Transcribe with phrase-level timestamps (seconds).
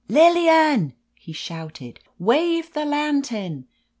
[0.09, 0.95] "Lillian!"
[1.25, 1.99] he shouted.
[2.17, 3.67] "Wave the lantern